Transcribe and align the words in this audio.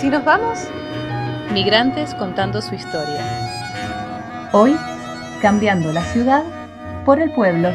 si 0.00 0.10
nos 0.10 0.24
vamos? 0.24 0.58
Migrantes 1.52 2.14
contando 2.14 2.60
su 2.60 2.74
historia. 2.74 4.50
Hoy, 4.52 4.76
cambiando 5.40 5.90
la 5.90 6.02
ciudad 6.04 6.44
por 7.06 7.18
el 7.18 7.32
pueblo. 7.32 7.70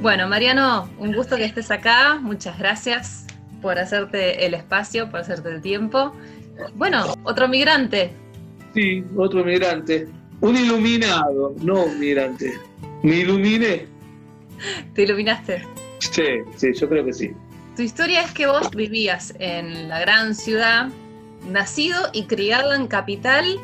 Bueno, 0.00 0.26
Mariano, 0.26 0.88
un 0.98 1.12
gusto 1.12 1.36
que 1.36 1.44
estés 1.44 1.70
acá. 1.70 2.18
Muchas 2.20 2.58
gracias 2.58 3.26
por 3.60 3.78
hacerte 3.78 4.44
el 4.44 4.54
espacio, 4.54 5.08
por 5.08 5.20
hacerte 5.20 5.50
el 5.50 5.62
tiempo. 5.62 6.12
Bueno, 6.74 7.14
otro 7.22 7.46
migrante. 7.46 8.21
Sí, 8.74 9.04
otro 9.16 9.44
migrante. 9.44 10.08
Un 10.40 10.56
iluminado, 10.56 11.54
no 11.62 11.84
un 11.84 12.00
migrante. 12.00 12.52
¿Me 13.02 13.16
iluminé? 13.18 13.86
¿Te 14.94 15.02
iluminaste? 15.02 15.62
Sí, 15.98 16.22
sí, 16.56 16.72
yo 16.74 16.88
creo 16.88 17.04
que 17.04 17.12
sí. 17.12 17.30
Tu 17.76 17.82
historia 17.82 18.22
es 18.22 18.32
que 18.32 18.46
vos 18.46 18.70
vivías 18.70 19.34
en 19.38 19.88
la 19.88 20.00
gran 20.00 20.34
ciudad, 20.34 20.88
nacido 21.48 21.98
y 22.12 22.24
criado 22.24 22.72
en 22.74 22.86
capital. 22.86 23.58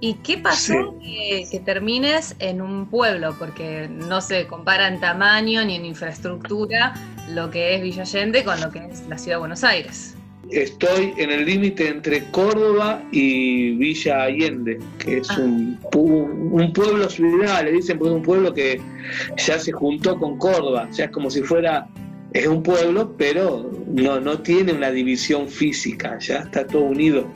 ¿Y 0.00 0.14
qué 0.14 0.38
pasó 0.38 0.98
que, 1.00 1.46
que, 1.48 1.60
termines 1.60 2.34
en 2.40 2.60
un 2.60 2.86
pueblo? 2.86 3.36
Porque 3.38 3.88
no 3.88 4.20
se 4.20 4.48
compara 4.48 4.88
en 4.88 4.98
tamaño 4.98 5.64
ni 5.64 5.76
en 5.76 5.84
infraestructura 5.84 6.94
lo 7.28 7.50
que 7.50 7.76
es 7.76 7.82
Villa 7.82 8.02
Allende 8.02 8.42
con 8.42 8.60
lo 8.60 8.70
que 8.70 8.84
es 8.86 9.06
la 9.06 9.16
ciudad 9.16 9.36
de 9.36 9.40
Buenos 9.40 9.62
Aires 9.62 10.16
estoy 10.52 11.14
en 11.16 11.30
el 11.30 11.44
límite 11.46 11.88
entre 11.88 12.24
Córdoba 12.30 13.02
y 13.10 13.72
Villa 13.72 14.24
Allende, 14.24 14.78
que 14.98 15.18
es 15.18 15.30
un, 15.38 15.78
un, 15.94 16.72
pueblo 16.72 17.08
ciudad, 17.08 17.64
le 17.64 17.72
dicen, 17.72 17.98
porque 17.98 18.10
es 18.12 18.16
un 18.16 18.22
pueblo 18.22 18.54
que 18.54 18.80
ya 19.46 19.58
se 19.58 19.72
juntó 19.72 20.18
con 20.18 20.38
Córdoba, 20.38 20.88
ya 20.92 21.06
es 21.06 21.10
como 21.10 21.30
si 21.30 21.42
fuera, 21.42 21.88
es 22.32 22.46
un 22.46 22.62
pueblo, 22.62 23.14
pero 23.16 23.70
no, 23.88 24.20
no 24.20 24.38
tiene 24.40 24.72
una 24.72 24.90
división 24.90 25.48
física, 25.48 26.18
ya 26.18 26.38
está 26.40 26.66
todo 26.66 26.82
unido. 26.82 27.26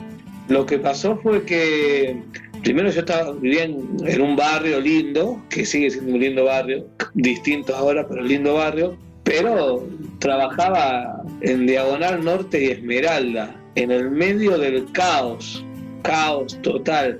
Lo 0.47 0.65
que 0.65 0.79
pasó 0.79 1.17
fue 1.17 1.43
que 1.43 2.21
primero 2.63 2.89
yo 2.89 3.01
estaba, 3.01 3.33
vivía 3.33 3.63
en 3.65 4.21
un 4.21 4.35
barrio 4.35 4.79
lindo, 4.79 5.41
que 5.49 5.65
sigue 5.65 5.89
siendo 5.89 6.13
un 6.13 6.19
lindo 6.19 6.45
barrio, 6.45 6.87
distinto 7.13 7.75
ahora, 7.75 8.07
pero 8.07 8.21
lindo 8.21 8.55
barrio, 8.55 8.97
pero 9.27 9.85
trabajaba 10.19 11.21
en 11.41 11.67
Diagonal 11.67 12.23
Norte 12.23 12.63
y 12.63 12.67
Esmeralda, 12.67 13.53
en 13.75 13.91
el 13.91 14.09
medio 14.09 14.57
del 14.57 14.89
caos, 14.93 15.65
caos 16.01 16.57
total, 16.61 17.19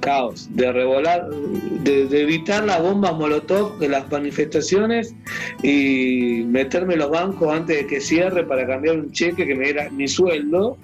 caos, 0.00 0.46
de 0.50 0.70
revolar, 0.70 1.30
de, 1.30 2.02
evitar 2.20 2.64
las 2.64 2.82
bombas 2.82 3.14
molotov 3.14 3.78
de 3.78 3.88
las 3.88 4.10
manifestaciones 4.10 5.14
y 5.62 6.44
meterme 6.48 6.96
los 6.96 7.08
bancos 7.08 7.50
antes 7.50 7.78
de 7.78 7.86
que 7.86 8.00
cierre 8.02 8.44
para 8.44 8.66
cambiar 8.66 8.98
un 8.98 9.10
cheque 9.10 9.46
que 9.46 9.54
me 9.54 9.64
diera 9.64 9.88
mi 9.88 10.08
sueldo. 10.08 10.76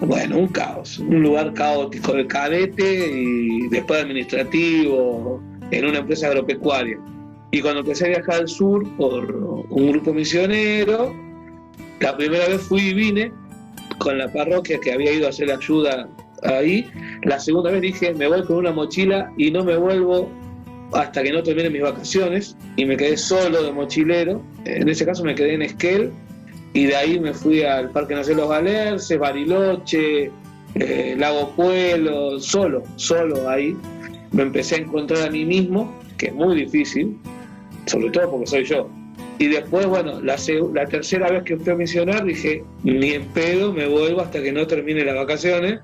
Bueno, 0.00 0.36
un 0.36 0.48
caos, 0.48 0.98
un 0.98 1.22
lugar 1.22 1.54
caótico 1.54 2.14
de 2.14 2.26
cadete 2.26 3.08
y 3.08 3.68
después 3.68 4.02
administrativo 4.02 5.40
en 5.70 5.84
una 5.84 5.98
empresa 5.98 6.26
agropecuaria. 6.26 6.98
Y 7.52 7.60
cuando 7.60 7.80
empecé 7.80 8.06
a 8.06 8.08
viajar 8.08 8.34
al 8.36 8.48
sur 8.48 8.82
por 8.96 9.30
un 9.68 9.92
grupo 9.92 10.14
misionero, 10.14 11.14
la 12.00 12.16
primera 12.16 12.48
vez 12.48 12.62
fui 12.62 12.80
y 12.80 12.94
vine 12.94 13.30
con 13.98 14.16
la 14.16 14.32
parroquia 14.32 14.80
que 14.80 14.90
había 14.90 15.12
ido 15.12 15.26
a 15.26 15.30
hacer 15.30 15.52
ayuda 15.52 16.08
ahí. 16.44 16.90
La 17.24 17.38
segunda 17.38 17.70
vez 17.70 17.82
dije, 17.82 18.14
me 18.14 18.26
voy 18.26 18.42
con 18.44 18.56
una 18.56 18.72
mochila 18.72 19.30
y 19.36 19.50
no 19.50 19.64
me 19.64 19.76
vuelvo 19.76 20.30
hasta 20.94 21.22
que 21.22 21.30
no 21.30 21.42
termine 21.42 21.68
mis 21.68 21.82
vacaciones. 21.82 22.56
Y 22.76 22.86
me 22.86 22.96
quedé 22.96 23.18
solo 23.18 23.62
de 23.62 23.70
mochilero. 23.70 24.40
En 24.64 24.88
ese 24.88 25.04
caso 25.04 25.22
me 25.22 25.34
quedé 25.34 25.52
en 25.52 25.62
Esquel. 25.62 26.10
Y 26.72 26.86
de 26.86 26.96
ahí 26.96 27.20
me 27.20 27.34
fui 27.34 27.62
al 27.64 27.90
Parque 27.90 28.14
Nacional 28.14 28.44
Los 28.44 28.50
Galerces, 28.50 29.18
Bariloche, 29.18 30.30
eh, 30.74 31.14
Lago 31.18 31.50
Pueblo, 31.50 32.40
solo, 32.40 32.82
solo 32.96 33.46
ahí. 33.46 33.76
Me 34.30 34.42
empecé 34.42 34.76
a 34.76 34.78
encontrar 34.78 35.28
a 35.28 35.30
mí 35.30 35.44
mismo, 35.44 35.94
que 36.16 36.28
es 36.28 36.34
muy 36.34 36.56
difícil, 36.56 37.18
sobre 37.86 38.10
todo 38.10 38.30
porque 38.30 38.46
soy 38.46 38.64
yo. 38.64 38.88
Y 39.38 39.48
después, 39.48 39.86
bueno, 39.86 40.20
la, 40.20 40.36
la 40.72 40.86
tercera 40.86 41.30
vez 41.30 41.42
que 41.42 41.56
fui 41.56 41.72
a 41.72 41.76
misionar 41.76 42.24
dije, 42.24 42.62
ni 42.84 43.12
en 43.12 43.24
pedo 43.26 43.72
me 43.72 43.86
vuelvo 43.86 44.20
hasta 44.20 44.42
que 44.42 44.52
no 44.52 44.66
termine 44.66 45.04
las 45.04 45.16
vacaciones. 45.16 45.80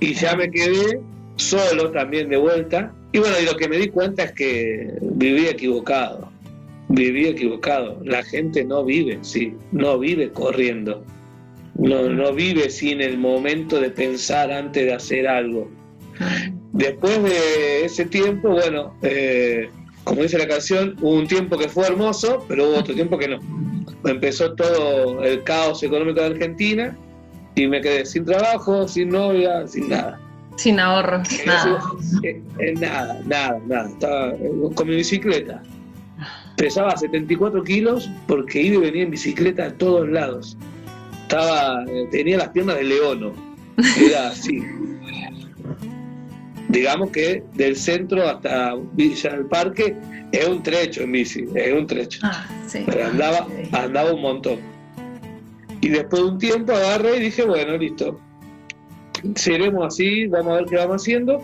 Y 0.00 0.14
ya 0.14 0.36
me 0.36 0.50
quedé 0.50 1.00
solo 1.36 1.90
también 1.90 2.28
de 2.28 2.36
vuelta. 2.36 2.92
Y 3.12 3.18
bueno, 3.18 3.36
y 3.40 3.44
lo 3.44 3.56
que 3.56 3.68
me 3.68 3.78
di 3.78 3.88
cuenta 3.88 4.24
es 4.24 4.32
que 4.32 4.94
viví 5.00 5.46
equivocado. 5.46 6.30
Viví 6.88 7.26
equivocado. 7.26 8.00
La 8.04 8.22
gente 8.22 8.64
no 8.64 8.84
vive, 8.84 9.18
sí, 9.22 9.54
no 9.72 9.98
vive 9.98 10.30
corriendo. 10.30 11.04
No, 11.74 12.08
no 12.08 12.32
vive 12.32 12.70
sin 12.70 13.00
el 13.02 13.18
momento 13.18 13.80
de 13.80 13.90
pensar 13.90 14.50
antes 14.50 14.84
de 14.86 14.94
hacer 14.94 15.28
algo. 15.28 15.70
Después 16.72 17.22
de 17.22 17.84
ese 17.84 18.06
tiempo, 18.06 18.50
bueno, 18.50 18.96
eh, 19.02 19.68
como 20.06 20.22
dice 20.22 20.38
la 20.38 20.46
canción, 20.46 20.94
hubo 21.00 21.16
un 21.16 21.26
tiempo 21.26 21.58
que 21.58 21.68
fue 21.68 21.84
hermoso, 21.84 22.44
pero 22.46 22.68
hubo 22.68 22.78
otro 22.78 22.94
tiempo 22.94 23.18
que 23.18 23.26
no. 23.26 23.40
Empezó 24.04 24.54
todo 24.54 25.20
el 25.24 25.42
caos 25.42 25.82
económico 25.82 26.20
de 26.20 26.26
Argentina 26.26 26.96
y 27.56 27.66
me 27.66 27.80
quedé 27.80 28.06
sin 28.06 28.24
trabajo, 28.24 28.86
sin 28.86 29.08
novia, 29.08 29.66
sin 29.66 29.88
nada. 29.88 30.20
Sin 30.54 30.78
ahorro, 30.78 31.22
nada. 31.44 31.82
Eh, 32.22 32.40
eh, 32.60 32.74
nada, 32.74 33.20
nada, 33.26 33.60
nada. 33.66 33.88
Estaba 33.88 34.28
eh, 34.34 34.50
con 34.76 34.88
mi 34.88 34.94
bicicleta. 34.94 35.60
Pesaba 36.56 36.96
74 36.96 37.64
kilos 37.64 38.08
porque 38.28 38.62
iba 38.62 38.76
y 38.76 38.78
venía 38.82 39.02
en 39.02 39.10
bicicleta 39.10 39.64
a 39.66 39.72
todos 39.72 40.08
lados. 40.08 40.56
Estaba, 41.22 41.84
tenía 42.12 42.38
las 42.38 42.50
piernas 42.50 42.76
de 42.76 42.84
leono. 42.84 43.32
Era 44.00 44.28
así 44.28 44.62
digamos 46.68 47.10
que 47.10 47.42
del 47.54 47.76
centro 47.76 48.28
hasta 48.28 48.74
Villa 48.92 49.30
del 49.30 49.46
Parque 49.46 49.96
es 50.32 50.46
un 50.46 50.62
trecho 50.62 51.02
en 51.02 51.12
bici, 51.12 51.44
es 51.54 51.72
un 51.72 51.86
trecho. 51.86 52.20
Ah, 52.22 52.46
Pero 52.72 53.06
andaba, 53.06 53.46
andaba 53.72 54.12
un 54.12 54.22
montón. 54.22 54.58
Y 55.80 55.88
después 55.88 56.22
de 56.22 56.28
un 56.28 56.38
tiempo 56.38 56.72
agarré 56.72 57.18
y 57.18 57.20
dije, 57.20 57.44
bueno, 57.44 57.76
listo, 57.76 58.18
seremos 59.34 59.86
así, 59.86 60.26
vamos 60.26 60.52
a 60.52 60.56
ver 60.56 60.64
qué 60.66 60.76
vamos 60.76 61.02
haciendo. 61.02 61.40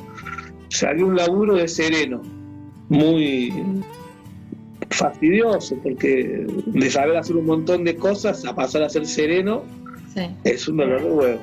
Salió 0.69 1.07
un 1.07 1.17
laburo 1.17 1.57
de 1.57 1.69
sereno, 1.69 2.23
muy 2.89 3.53
fastidioso, 4.91 5.77
porque 5.83 6.47
de 6.67 6.91
saber 6.91 7.17
hacer 7.17 7.37
un 7.37 7.47
montón 7.47 7.85
de 7.85 7.95
cosas 7.97 8.45
a 8.45 8.55
pasar 8.55 8.83
a 8.83 8.89
ser 8.89 9.07
sereno 9.07 9.63
es 10.45 10.69
un 10.69 10.77
dolor 10.77 11.03
de 11.03 11.11
huevo. 11.11 11.41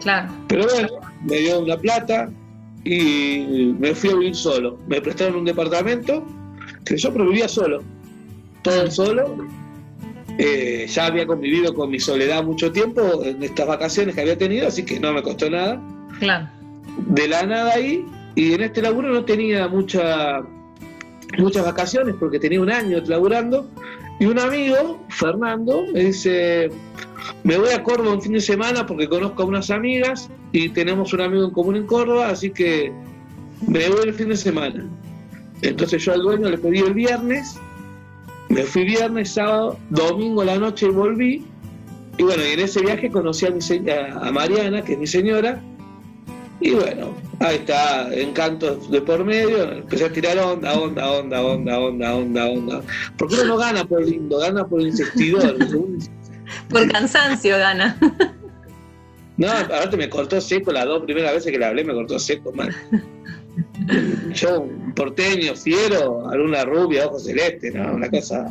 Claro. 0.00 0.32
Pero 0.48 0.64
bueno, 0.72 0.88
me 1.24 1.36
dio 1.36 1.60
una 1.60 1.76
plata, 1.76 2.30
y 2.88 3.74
me 3.78 3.94
fui 3.94 4.10
a 4.10 4.16
vivir 4.16 4.34
solo. 4.34 4.78
Me 4.86 5.00
prestaron 5.00 5.36
un 5.36 5.44
departamento 5.44 6.24
que 6.84 6.96
yo 6.96 7.12
pero 7.12 7.26
vivía 7.26 7.48
solo, 7.48 7.82
todo 8.62 8.84
ah. 8.86 8.90
solo. 8.90 9.36
Eh, 10.38 10.86
ya 10.88 11.06
había 11.06 11.26
convivido 11.26 11.74
con 11.74 11.90
mi 11.90 11.98
soledad 11.98 12.44
mucho 12.44 12.70
tiempo 12.70 13.24
en 13.24 13.42
estas 13.42 13.66
vacaciones 13.66 14.14
que 14.14 14.20
había 14.20 14.38
tenido, 14.38 14.68
así 14.68 14.84
que 14.84 15.00
no 15.00 15.12
me 15.12 15.22
costó 15.22 15.50
nada. 15.50 15.82
Claro. 16.20 16.48
De 17.08 17.26
la 17.28 17.44
nada 17.44 17.72
ahí, 17.74 18.06
y 18.36 18.54
en 18.54 18.62
este 18.62 18.80
laburo 18.80 19.08
no 19.08 19.24
tenía 19.24 19.66
mucha, 19.66 20.40
muchas 21.38 21.64
vacaciones 21.64 22.14
porque 22.20 22.38
tenía 22.38 22.60
un 22.60 22.70
año 22.70 23.02
laburando. 23.06 23.68
Y 24.20 24.26
un 24.26 24.38
amigo, 24.38 25.04
Fernando, 25.08 25.84
me 25.92 26.04
dice, 26.04 26.70
me 27.44 27.56
voy 27.58 27.70
a 27.70 27.82
Córdoba 27.82 28.14
un 28.14 28.22
fin 28.22 28.32
de 28.32 28.40
semana 28.40 28.86
porque 28.86 29.08
conozco 29.08 29.42
a 29.42 29.46
unas 29.46 29.70
amigas 29.70 30.30
y 30.52 30.68
tenemos 30.70 31.12
un 31.12 31.20
amigo 31.20 31.44
en 31.44 31.50
común 31.50 31.76
en 31.76 31.86
Córdoba, 31.86 32.28
así 32.28 32.50
que 32.50 32.92
me 33.66 33.88
voy 33.88 34.08
el 34.08 34.14
fin 34.14 34.28
de 34.28 34.36
semana. 34.36 34.86
Entonces 35.62 36.04
yo 36.04 36.12
al 36.12 36.22
dueño 36.22 36.48
le 36.48 36.58
pedí 36.58 36.78
el 36.78 36.94
viernes, 36.94 37.58
me 38.48 38.62
fui 38.62 38.84
viernes, 38.84 39.32
sábado, 39.32 39.78
domingo 39.90 40.44
la 40.44 40.58
noche 40.58 40.86
y 40.86 40.90
volví. 40.90 41.44
Y 42.16 42.22
bueno, 42.22 42.42
en 42.42 42.60
ese 42.60 42.80
viaje 42.80 43.10
conocí 43.10 43.46
a 43.46 44.32
Mariana, 44.32 44.82
que 44.82 44.94
es 44.94 44.98
mi 44.98 45.06
señora, 45.06 45.62
y 46.60 46.70
bueno, 46.72 47.14
ahí 47.38 47.56
está, 47.56 48.12
encantos 48.12 48.90
de 48.90 49.00
por 49.00 49.24
medio, 49.24 49.72
empecé 49.72 50.06
a 50.06 50.12
tirar 50.12 50.38
onda, 50.38 50.76
onda, 50.76 51.08
onda, 51.08 51.40
onda, 51.40 51.80
onda, 51.80 52.16
onda, 52.16 52.46
onda. 52.46 52.82
Porque 53.16 53.36
uno 53.36 53.44
no 53.44 53.56
gana 53.58 53.84
por 53.84 54.04
lindo, 54.04 54.38
gana 54.38 54.66
por 54.66 54.80
el 54.80 54.88
insectidor. 54.88 55.56
Por 56.68 56.90
cansancio 56.90 57.58
gana. 57.58 57.98
No, 59.38 59.52
aparte 59.52 59.96
me 59.96 60.10
cortó 60.10 60.40
seco 60.40 60.72
las 60.72 60.84
dos 60.84 61.04
primeras 61.04 61.32
veces 61.32 61.52
que 61.52 61.58
le 61.60 61.64
hablé, 61.64 61.84
me 61.84 61.94
cortó 61.94 62.18
seco, 62.18 62.52
mal. 62.52 62.74
Yo, 64.34 64.62
un 64.62 64.92
porteño, 64.94 65.54
fiero, 65.54 66.28
alguna 66.28 66.64
rubia, 66.64 67.06
ojos 67.06 67.24
celeste, 67.24 67.70
¿no? 67.70 67.94
Una 67.94 68.10
cosa 68.10 68.48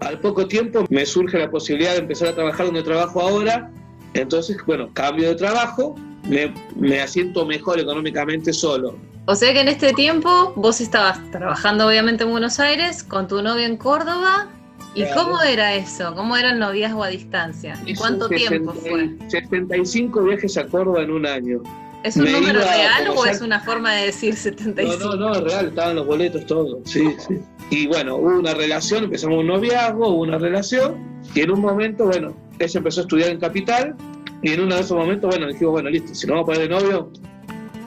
Al 0.00 0.20
poco 0.20 0.48
tiempo 0.48 0.84
me 0.90 1.06
surge 1.06 1.38
la 1.38 1.48
posibilidad 1.48 1.92
de 1.92 1.98
empezar 1.98 2.28
a 2.28 2.34
trabajar 2.34 2.66
donde 2.66 2.82
trabajo 2.82 3.20
ahora. 3.20 3.70
Entonces, 4.14 4.56
bueno, 4.66 4.90
cambio 4.92 5.28
de 5.28 5.36
trabajo 5.36 5.94
me, 6.24 7.00
asiento 7.00 7.46
mejor 7.46 7.78
económicamente 7.78 8.52
solo. 8.52 8.96
O 9.26 9.34
sea 9.34 9.52
que 9.52 9.60
en 9.60 9.68
este 9.68 9.92
tiempo 9.92 10.52
vos 10.56 10.80
estabas 10.80 11.18
trabajando 11.30 11.86
obviamente 11.86 12.24
en 12.24 12.30
Buenos 12.30 12.58
Aires, 12.58 13.04
con 13.04 13.28
tu 13.28 13.42
novia 13.42 13.66
en 13.66 13.76
Córdoba. 13.76 14.48
¿Y 14.94 15.04
cómo 15.14 15.40
era 15.42 15.74
eso? 15.74 16.14
¿Cómo 16.14 16.36
era 16.36 16.50
el 16.50 16.58
noviazgo 16.58 17.04
a 17.04 17.08
distancia? 17.08 17.80
¿Y 17.86 17.94
cuánto 17.94 18.28
tiempo 18.28 18.72
fue? 18.72 19.16
75 19.28 20.22
viajes 20.24 20.56
a 20.56 20.66
Córdoba 20.66 21.02
en 21.02 21.10
un 21.10 21.26
año. 21.26 21.62
¿Es 22.04 22.16
un 22.16 22.30
número 22.30 22.60
real 22.60 23.08
o 23.14 23.26
es 23.26 23.40
una 23.40 23.60
forma 23.60 23.92
de 23.94 24.06
decir 24.06 24.34
75? 24.34 24.98
No, 24.98 25.16
no, 25.16 25.28
no, 25.28 25.34
es 25.34 25.40
real, 25.42 25.66
estaban 25.66 25.96
los 25.96 26.06
boletos 26.06 26.46
todos, 26.46 26.78
sí, 26.84 27.14
sí. 27.18 27.38
Y 27.70 27.86
bueno, 27.88 28.16
hubo 28.16 28.38
una 28.38 28.54
relación, 28.54 29.04
empezamos 29.04 29.40
un 29.40 29.48
noviazgo, 29.48 30.08
hubo 30.08 30.22
una 30.22 30.38
relación, 30.38 31.20
y 31.34 31.40
en 31.40 31.50
un 31.50 31.60
momento, 31.60 32.06
bueno, 32.06 32.34
ella 32.58 32.78
empezó 32.78 33.00
a 33.00 33.02
estudiar 33.02 33.30
en 33.30 33.40
Capital, 33.40 33.96
y 34.42 34.52
en 34.52 34.60
uno 34.60 34.76
de 34.76 34.80
esos 34.80 34.96
momentos, 34.96 35.28
bueno, 35.28 35.48
dijimos, 35.48 35.72
bueno, 35.72 35.90
listo, 35.90 36.14
si 36.14 36.26
nos 36.26 36.36
vamos 36.36 36.44
a 36.44 36.54
poner 36.54 36.68
de 36.68 36.68
novio, 36.68 37.12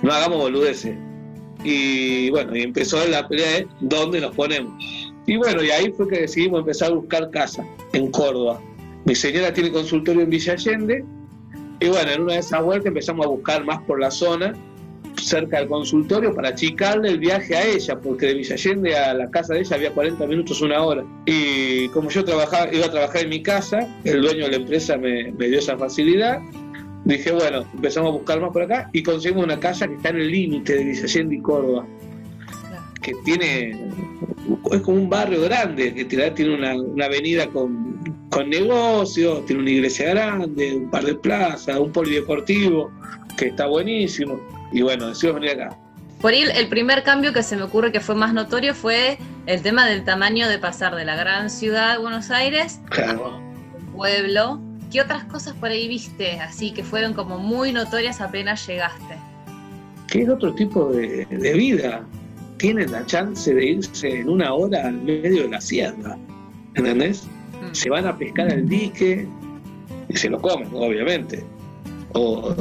no 0.01 0.11
hagamos 0.11 0.39
boludeces. 0.39 0.95
Y 1.63 2.29
bueno, 2.31 2.55
y 2.55 2.63
empezó 2.63 3.05
la 3.07 3.27
pelea 3.27 3.59
de 3.59 3.67
dónde 3.81 4.19
nos 4.19 4.35
ponemos. 4.35 4.73
Y 5.27 5.37
bueno, 5.37 5.63
y 5.63 5.69
ahí 5.69 5.91
fue 5.91 6.07
que 6.07 6.21
decidimos 6.21 6.61
empezar 6.61 6.91
a 6.91 6.95
buscar 6.95 7.29
casa 7.31 7.65
en 7.93 8.11
Córdoba. 8.11 8.59
Mi 9.05 9.15
señora 9.15 9.53
tiene 9.53 9.71
consultorio 9.71 10.21
en 10.21 10.29
Villa 10.29 10.53
Allende, 10.53 11.03
y 11.81 11.87
bueno, 11.87 12.11
en 12.11 12.21
una 12.21 12.33
de 12.33 12.39
esas 12.39 12.63
vueltas 12.63 12.87
empezamos 12.87 13.25
a 13.25 13.29
buscar 13.29 13.65
más 13.65 13.81
por 13.81 13.99
la 13.99 14.11
zona, 14.11 14.53
cerca 15.17 15.57
del 15.57 15.67
consultorio, 15.67 16.33
para 16.33 16.49
achicarle 16.49 17.09
el 17.09 17.17
viaje 17.17 17.55
a 17.55 17.65
ella, 17.65 17.99
porque 17.99 18.27
de 18.27 18.35
Villa 18.35 18.53
Allende 18.53 18.95
a 18.95 19.13
la 19.15 19.31
casa 19.31 19.55
de 19.55 19.61
ella 19.61 19.75
había 19.77 19.91
40 19.91 20.27
minutos, 20.27 20.61
una 20.61 20.83
hora. 20.83 21.03
Y 21.25 21.87
como 21.89 22.11
yo 22.11 22.23
trabajaba, 22.23 22.71
iba 22.71 22.85
a 22.85 22.91
trabajar 22.91 23.23
en 23.23 23.29
mi 23.29 23.41
casa, 23.41 23.87
el 24.03 24.21
dueño 24.21 24.45
de 24.45 24.51
la 24.51 24.57
empresa 24.57 24.95
me, 24.95 25.31
dio 25.31 25.57
esa 25.57 25.75
facilidad. 25.75 26.39
Dije, 27.03 27.31
bueno, 27.31 27.65
empezamos 27.73 28.09
a 28.09 28.13
buscar 28.13 28.39
más 28.39 28.51
por 28.51 28.61
acá 28.61 28.91
y 28.93 29.01
conseguimos 29.01 29.43
una 29.43 29.59
casa 29.59 29.87
que 29.87 29.95
está 29.95 30.09
en 30.09 30.17
el 30.17 30.31
límite 30.31 30.75
de 30.75 30.83
Villa 30.83 31.03
Allende 31.03 31.35
y 31.35 31.41
Córdoba, 31.41 31.87
que 33.01 33.13
tiene, 33.25 33.89
es 34.71 34.81
como 34.81 34.97
un 34.97 35.09
barrio 35.09 35.41
grande, 35.41 35.93
que 35.93 36.05
tiene 36.05 36.55
una, 36.55 36.75
una 36.75 37.05
avenida 37.05 37.47
con 37.47 37.91
con 38.31 38.49
negocios, 38.49 39.45
tiene 39.45 39.61
una 39.61 39.71
iglesia 39.71 40.09
grande, 40.11 40.77
un 40.77 40.89
par 40.89 41.03
de 41.03 41.15
plazas, 41.15 41.77
un 41.77 41.91
polideportivo, 41.91 42.89
que 43.37 43.47
está 43.47 43.67
buenísimo. 43.67 44.39
Y 44.71 44.81
bueno, 44.81 45.09
decidimos 45.09 45.41
venir 45.41 45.61
acá. 45.61 45.77
Por 46.21 46.31
ahí 46.31 46.43
el 46.55 46.69
primer 46.69 47.03
cambio 47.03 47.33
que 47.33 47.43
se 47.43 47.57
me 47.57 47.63
ocurre 47.63 47.91
que 47.91 47.99
fue 47.99 48.15
más 48.15 48.33
notorio 48.33 48.73
fue 48.73 49.17
el 49.47 49.61
tema 49.61 49.85
del 49.85 50.05
tamaño 50.05 50.47
de 50.47 50.59
pasar 50.59 50.95
de 50.95 51.03
la 51.03 51.15
gran 51.15 51.49
ciudad 51.49 51.93
de 51.93 51.99
Buenos 51.99 52.31
Aires 52.31 52.79
claro. 52.89 53.27
a 53.27 53.91
pueblo. 53.95 54.61
¿Qué 54.91 55.01
otras 55.01 55.25
cosas 55.25 55.53
por 55.55 55.69
ahí 55.69 55.87
viste 55.87 56.39
así 56.39 56.71
que 56.71 56.83
fueron 56.83 57.13
como 57.13 57.37
muy 57.37 57.73
notorias 57.73 58.21
apenas 58.21 58.65
llegaste? 58.65 59.15
Que 60.07 60.21
es 60.21 60.29
otro 60.29 60.53
tipo 60.53 60.91
de, 60.91 61.25
de 61.25 61.53
vida. 61.53 62.05
Tienen 62.61 62.91
la 62.91 63.03
chance 63.07 63.51
de 63.51 63.65
irse 63.65 64.19
en 64.19 64.29
una 64.29 64.53
hora 64.53 64.85
al 64.85 65.01
medio 65.01 65.41
de 65.41 65.49
la 65.49 65.59
sierra. 65.59 66.15
¿Entendés? 66.75 67.27
Mm. 67.59 67.73
se 67.73 67.89
van 67.89 68.05
a 68.05 68.15
pescar 68.15 68.51
al 68.51 68.69
dique 68.69 69.27
y 70.07 70.15
se 70.15 70.29
lo 70.29 70.39
comen, 70.39 70.69
obviamente. 70.71 71.43
O 72.13 72.53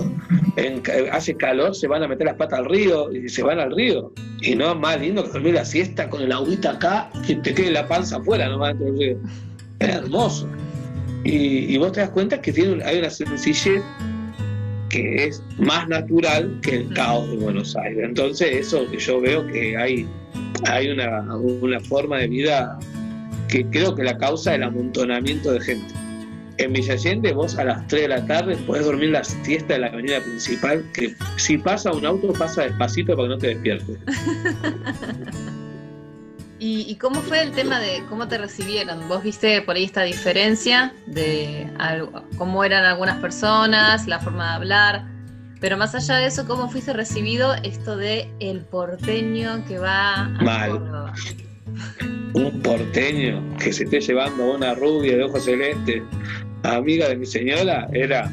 hace 1.12 1.34
calor, 1.34 1.74
se 1.74 1.86
van 1.86 2.02
a 2.02 2.08
meter 2.08 2.28
las 2.28 2.36
patas 2.36 2.60
al 2.60 2.64
río 2.64 3.12
y 3.12 3.28
se 3.28 3.42
van 3.42 3.58
al 3.60 3.76
río. 3.76 4.10
Y 4.40 4.54
no 4.54 4.72
es 4.72 4.78
más 4.78 4.98
lindo 4.98 5.22
que 5.22 5.32
dormir 5.32 5.52
la 5.52 5.66
siesta 5.66 6.08
con 6.08 6.22
el 6.22 6.32
agüita 6.32 6.70
acá 6.70 7.10
y 7.28 7.34
te 7.34 7.52
quede 7.52 7.70
la 7.70 7.86
panza 7.86 8.16
afuera 8.16 8.48
nomás 8.48 8.78
dentro 8.78 8.86
del 8.86 8.98
río. 8.98 9.18
Es 9.80 9.88
hermoso. 9.96 10.48
Y, 11.24 11.76
vos 11.76 11.92
te 11.92 12.00
das 12.00 12.10
cuenta 12.10 12.40
que 12.40 12.54
tiene, 12.54 12.82
hay 12.84 13.00
una 13.00 13.10
sencillez 13.10 13.82
que 14.90 15.24
es 15.24 15.42
más 15.58 15.88
natural 15.88 16.58
que 16.62 16.76
el 16.76 16.92
caos 16.94 17.30
de 17.30 17.36
Buenos 17.38 17.74
Aires. 17.76 18.04
Entonces, 18.04 18.48
eso 18.66 18.90
que 18.90 18.98
yo 18.98 19.20
veo 19.20 19.46
que 19.46 19.76
hay, 19.76 20.06
hay 20.68 20.90
una, 20.90 21.36
una 21.36 21.80
forma 21.80 22.18
de 22.18 22.28
vida 22.28 22.78
que 23.48 23.64
creo 23.66 23.94
que 23.94 24.04
la 24.04 24.18
causa 24.18 24.54
el 24.54 24.62
amontonamiento 24.62 25.52
de 25.52 25.60
gente. 25.60 25.94
En 26.58 26.74
Villa 26.74 26.92
Allende 26.92 27.32
vos 27.32 27.56
a 27.56 27.64
las 27.64 27.86
3 27.88 28.02
de 28.02 28.08
la 28.08 28.26
tarde 28.26 28.56
podés 28.66 28.84
dormir 28.84 29.10
la 29.10 29.24
siesta 29.24 29.74
de 29.74 29.80
la 29.80 29.86
avenida 29.86 30.20
principal, 30.20 30.84
que 30.92 31.14
si 31.36 31.56
pasa 31.56 31.90
un 31.92 32.04
auto 32.04 32.32
pasa 32.34 32.64
despacito 32.64 33.16
para 33.16 33.28
que 33.28 33.34
no 33.34 33.38
te 33.38 33.46
despiertes. 33.48 33.96
¿Y, 36.62 36.94
cómo 36.96 37.22
fue 37.22 37.42
el 37.42 37.52
tema 37.52 37.80
de 37.80 38.02
cómo 38.10 38.28
te 38.28 38.36
recibieron? 38.36 39.08
¿Vos 39.08 39.22
viste 39.22 39.62
por 39.62 39.76
ahí 39.76 39.84
esta 39.84 40.02
diferencia 40.02 40.92
de 41.06 41.66
cómo 42.36 42.64
eran 42.64 42.84
algunas 42.84 43.16
personas, 43.16 44.06
la 44.06 44.18
forma 44.18 44.50
de 44.50 44.54
hablar? 44.56 45.04
Pero 45.58 45.78
más 45.78 45.94
allá 45.94 46.16
de 46.16 46.26
eso, 46.26 46.46
¿cómo 46.46 46.70
fuiste 46.70 46.92
recibido 46.92 47.54
esto 47.62 47.96
de 47.96 48.30
el 48.40 48.60
porteño 48.60 49.64
que 49.66 49.78
va 49.78 50.26
a 50.26 50.28
Mal 50.28 51.12
un 52.32 52.60
porteño 52.62 53.42
que 53.58 53.72
se 53.72 53.84
esté 53.84 54.00
llevando 54.00 54.44
a 54.44 54.56
una 54.56 54.74
rubia 54.74 55.16
de 55.16 55.24
ojos 55.24 55.44
celestes, 55.44 56.02
amiga 56.62 57.08
de 57.08 57.16
mi 57.16 57.26
señora, 57.26 57.88
era, 57.92 58.30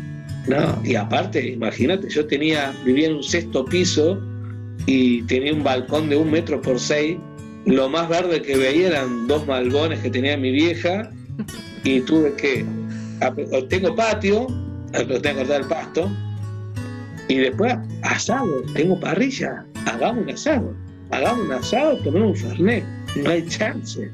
no, 0.48 0.82
y 0.84 0.96
aparte, 0.96 1.50
imagínate, 1.50 2.10
yo 2.10 2.26
tenía, 2.28 2.74
vivía 2.86 3.08
en 3.08 3.16
un 3.16 3.24
sexto 3.24 3.66
piso 3.66 4.20
y 4.86 5.24
tenía 5.24 5.54
un 5.54 5.64
balcón 5.64 6.10
de 6.10 6.18
un 6.18 6.32
metro 6.32 6.62
por 6.62 6.80
seis, 6.80 7.18
lo 7.68 7.90
más 7.90 8.10
verde 8.10 8.42
que 8.42 8.58
veía 8.58 8.88
eran 8.88 9.28
dos 9.28 9.46
malbones 9.46 10.00
que 10.00 10.10
tenía 10.10 10.38
mi 10.38 10.52
vieja 10.52 11.12
y 11.84 12.02
tuve 12.02 12.34
que, 12.36 12.66
tengo 13.70 13.96
patio, 13.96 14.48
lo 14.94 15.22
tengo 15.22 15.22
que 15.22 15.46
cortar 15.46 15.62
el 15.62 15.68
pasto, 15.68 16.12
y 17.28 17.38
después 17.38 17.76
asado, 18.04 18.64
tengo 18.74 19.00
parrilla, 19.00 19.66
hagamos 19.86 20.24
un 20.24 20.30
asado, 20.32 20.74
hagamos 21.12 21.46
un 21.46 21.52
asado, 21.52 21.98
tomemos 22.04 22.42
un 22.42 22.50
fernet 22.50 22.84
no 23.16 23.30
hay 23.30 23.46
chance. 23.48 24.10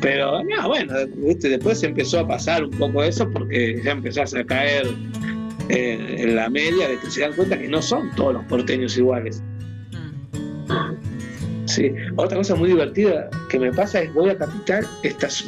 Pero 0.00 0.42
no, 0.44 0.68
bueno, 0.68 0.94
después 0.94 1.82
empezó 1.82 2.20
a 2.20 2.28
pasar 2.28 2.64
un 2.64 2.70
poco 2.70 3.04
eso 3.04 3.28
porque 3.30 3.80
ya 3.84 3.92
empezás 3.92 4.34
a 4.34 4.44
caer 4.44 4.86
eh, 5.68 6.16
en 6.18 6.36
la 6.36 6.48
media 6.48 6.88
de 6.88 6.98
que 6.98 7.10
se 7.10 7.20
dan 7.20 7.34
cuenta 7.34 7.58
que 7.58 7.68
no 7.68 7.82
son 7.82 8.10
todos 8.14 8.34
los 8.34 8.44
porteños 8.46 8.96
iguales. 8.96 9.42
Sí. 11.70 11.92
Otra 12.16 12.36
cosa 12.36 12.54
muy 12.54 12.68
divertida 12.68 13.30
que 13.48 13.58
me 13.58 13.72
pasa 13.72 14.02
es 14.02 14.12
voy 14.12 14.30
a 14.30 14.36
Capital, 14.36 14.86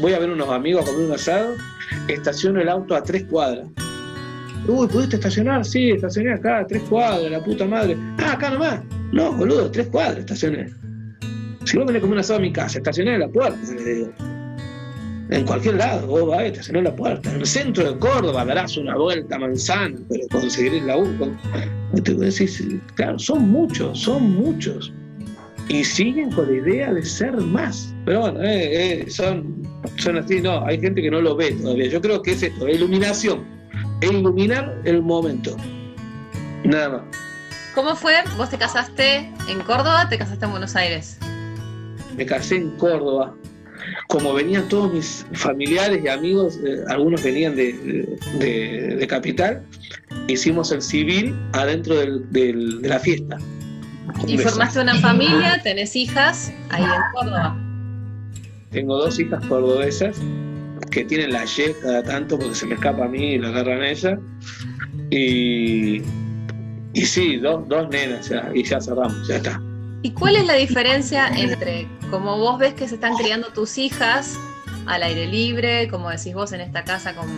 voy 0.00 0.12
a 0.12 0.18
ver 0.18 0.30
unos 0.30 0.48
amigos 0.48 0.82
a 0.82 0.86
comer 0.86 1.06
un 1.06 1.12
asado, 1.12 1.54
estaciono 2.08 2.60
el 2.60 2.68
auto 2.68 2.94
a 2.94 3.02
tres 3.02 3.24
cuadras. 3.24 3.68
Uy, 4.68 4.86
¿pudiste 4.86 5.16
estacionar? 5.16 5.64
Sí, 5.64 5.90
estacioné 5.90 6.34
acá, 6.34 6.60
a 6.60 6.66
tres 6.66 6.82
cuadras, 6.82 7.30
la 7.30 7.42
puta 7.42 7.66
madre. 7.66 7.96
Ah, 8.18 8.34
acá 8.34 8.50
nomás. 8.50 8.80
No, 9.12 9.32
boludo, 9.32 9.70
tres 9.70 9.88
cuadras 9.88 10.18
estacioné. 10.18 10.70
Si 11.64 11.76
vos 11.76 11.86
venís 11.86 12.00
como 12.00 12.12
un 12.12 12.20
asado 12.20 12.38
a 12.38 12.42
mi 12.42 12.52
casa, 12.52 12.78
estacioné 12.78 13.14
en 13.14 13.20
la 13.20 13.28
puerta, 13.28 13.58
le 13.72 13.94
digo. 13.94 14.12
En 15.30 15.44
cualquier 15.46 15.76
lado, 15.76 16.06
vos 16.06 16.28
vas, 16.28 16.44
estacioné 16.44 16.80
en 16.80 16.84
la 16.84 16.94
puerta. 16.94 17.30
En 17.30 17.40
el 17.40 17.46
centro 17.46 17.90
de 17.90 17.98
Córdoba 17.98 18.44
darás 18.44 18.76
una 18.76 18.96
vuelta 18.96 19.36
a 19.36 19.38
manzana, 19.38 19.98
pero 20.08 20.26
conseguirás 20.30 20.82
la 20.84 20.98
U. 20.98 21.08
Y 21.94 22.00
te 22.00 22.14
decís, 22.14 22.62
claro, 22.94 23.18
son 23.18 23.50
muchos, 23.50 23.98
son 23.98 24.36
muchos. 24.36 24.92
Y 25.72 25.84
siguen 25.84 26.30
con 26.30 26.48
la 26.48 26.58
idea 26.58 26.92
de 26.92 27.02
ser 27.02 27.32
más. 27.32 27.94
Pero 28.04 28.20
bueno, 28.20 28.42
eh, 28.42 29.00
eh, 29.04 29.10
son, 29.10 29.66
son 29.96 30.18
así, 30.18 30.40
no, 30.40 30.64
hay 30.66 30.78
gente 30.78 31.00
que 31.00 31.10
no 31.10 31.22
lo 31.22 31.34
ve 31.34 31.52
todavía. 31.52 31.86
Yo 31.86 32.00
creo 32.00 32.20
que 32.20 32.32
es 32.32 32.42
esto, 32.42 32.68
iluminación. 32.68 33.42
iluminar 34.02 34.78
el 34.84 35.00
momento. 35.00 35.56
Nada 36.64 36.88
más. 36.90 37.02
¿Cómo 37.74 37.96
fue? 37.96 38.16
¿Vos 38.36 38.50
te 38.50 38.58
casaste 38.58 39.32
en 39.48 39.60
Córdoba 39.60 40.06
te 40.10 40.18
casaste 40.18 40.44
en 40.44 40.50
Buenos 40.50 40.76
Aires? 40.76 41.18
me 42.16 42.26
casé 42.26 42.56
en 42.56 42.70
Córdoba. 42.72 43.34
Como 44.08 44.34
venían 44.34 44.68
todos 44.68 44.92
mis 44.92 45.26
familiares 45.32 46.02
y 46.04 46.08
amigos, 46.08 46.58
eh, 46.64 46.84
algunos 46.88 47.22
venían 47.22 47.56
de, 47.56 49.06
Capital, 49.08 49.62
hicimos 50.28 50.70
el 50.70 50.82
civil 50.82 51.34
adentro 51.52 51.94
de 51.96 52.52
la 52.82 52.98
fiesta. 52.98 53.38
¿Y 54.26 54.38
formaste 54.38 54.80
una 54.80 54.94
familia? 54.96 55.60
¿Tenés 55.62 55.94
hijas 55.96 56.52
ahí 56.70 56.82
en 56.82 57.02
Córdoba? 57.12 57.56
Tengo 58.70 58.96
dos 58.96 59.18
hijas 59.18 59.44
cordobesas 59.46 60.16
que 60.90 61.04
tienen 61.04 61.32
la 61.32 61.44
Y 61.44 61.74
cada 61.82 62.02
tanto 62.02 62.38
porque 62.38 62.54
se 62.54 62.66
me 62.66 62.74
escapa 62.74 63.04
a 63.04 63.08
mí 63.08 63.34
y 63.34 63.38
la 63.38 63.48
agarran 63.48 63.80
a 63.80 63.90
ella. 63.90 64.18
Y, 65.10 66.02
y 66.92 67.02
sí, 67.04 67.36
dos, 67.36 67.66
dos 67.68 67.88
nenas 67.88 68.30
y 68.54 68.62
ya 68.62 68.80
cerramos, 68.80 69.26
ya 69.28 69.36
está. 69.36 69.60
¿Y 70.02 70.10
cuál 70.12 70.36
es 70.36 70.46
la 70.46 70.54
diferencia 70.54 71.28
entre 71.28 71.86
como 72.10 72.36
vos 72.36 72.58
ves 72.58 72.74
que 72.74 72.88
se 72.88 72.96
están 72.96 73.14
criando 73.16 73.48
tus 73.48 73.78
hijas 73.78 74.38
al 74.86 75.02
aire 75.02 75.26
libre, 75.26 75.88
como 75.88 76.10
decís 76.10 76.34
vos 76.34 76.52
en 76.52 76.60
esta 76.60 76.84
casa 76.84 77.14
con, 77.14 77.28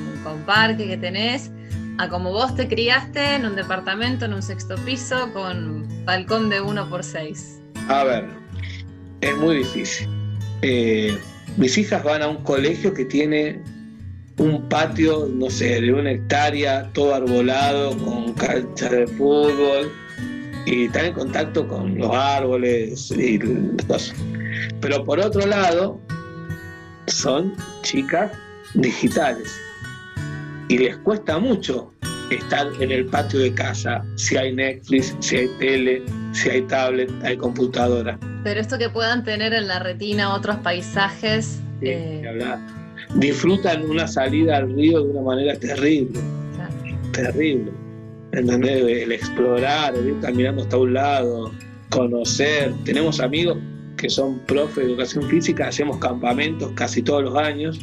parque 0.47 0.87
que 0.87 0.97
tenés, 0.97 1.50
a 1.99 2.09
como 2.09 2.33
vos 2.33 2.55
te 2.55 2.69
criaste 2.69 3.37
en 3.37 3.47
un 3.47 3.57
departamento, 3.57 4.25
en 4.25 4.35
un 4.35 4.43
sexto 4.43 4.75
piso, 4.85 5.33
con 5.33 5.87
balcón 6.05 6.51
de 6.51 6.61
uno 6.61 6.89
por 6.89 7.05
seis? 7.05 7.61
A 7.89 8.05
ver, 8.05 8.29
es 9.21 9.37
muy 9.37 9.59
difícil. 9.59 10.09
Eh, 10.63 11.17
mis 11.57 11.79
hijas 11.79 12.03
van 12.03 12.23
a 12.23 12.29
un 12.29 12.43
colegio 12.43 12.93
que 12.93 13.05
tiene 13.05 13.63
un 14.39 14.69
patio, 14.69 15.29
no 15.33 15.49
sé, 15.51 15.81
de 15.81 15.93
una 15.93 16.11
hectárea, 16.13 16.91
todo 16.93 17.15
arbolado, 17.15 17.97
con 17.99 18.33
canchas 18.35 18.91
de 18.91 19.07
fútbol, 19.07 19.93
y 20.67 20.87
estar 20.87 21.05
en 21.05 21.13
contacto 21.13 21.69
con 21.69 21.97
los 21.97 22.11
árboles 22.13 23.13
y 23.17 23.39
cosas. 23.87 24.15
Pero 24.81 25.05
por 25.05 25.21
otro 25.21 25.47
lado, 25.47 26.01
son 27.07 27.55
chicas 27.83 28.33
digitales 28.75 29.53
y 30.68 30.78
les 30.78 30.97
cuesta 30.99 31.38
mucho 31.38 31.92
estar 32.30 32.68
en 32.80 32.90
el 32.90 33.06
patio 33.06 33.40
de 33.40 33.52
casa, 33.52 34.04
si 34.16 34.37
hay 34.37 34.54
Netflix, 34.54 35.14
si 35.21 35.37
hay 35.37 35.49
tele, 35.59 36.02
si 36.33 36.49
hay 36.49 36.62
tablet, 36.62 37.11
hay 37.23 37.37
computadora. 37.37 38.18
Pero 38.42 38.61
esto 38.61 38.78
que 38.78 38.88
puedan 38.88 39.25
tener 39.25 39.52
en 39.52 39.68
la 39.68 39.78
retina 39.78 40.35
otros 40.35 40.56
paisajes... 40.56 41.61
Eh, 41.80 42.23
Disfrutan 43.16 43.88
una 43.88 44.09
salida 44.09 44.56
al 44.56 44.75
río 44.75 45.04
de 45.04 45.11
una 45.11 45.21
manera 45.21 45.56
terrible, 45.59 46.18
terrible. 47.12 47.71
El 48.33 49.12
explorar, 49.12 49.94
el 49.94 50.09
ir 50.09 50.21
caminando 50.21 50.62
hasta 50.62 50.78
un 50.78 50.94
lado, 50.94 51.52
conocer. 51.90 52.73
Tenemos 52.85 53.21
amigos 53.21 53.59
que 53.97 54.09
son 54.09 54.40
profes 54.40 54.76
de 54.76 54.85
educación 54.85 55.28
física, 55.28 55.68
hacemos 55.68 55.99
campamentos 55.99 56.73
casi 56.75 57.02
todos 57.02 57.23
los 57.23 57.37
años 57.37 57.78